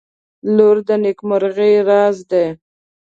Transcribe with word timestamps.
•لور 0.55 0.77
د 0.87 0.89
نیکمرغۍ 1.03 1.73
راز 1.89 2.17
دی. 2.31 2.45